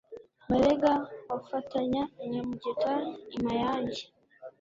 Mabega 0.49 0.93
wafatanya 1.31 2.03
Nyamugeta 2.31 2.93
i 3.35 3.37
Mayange, 3.43 4.03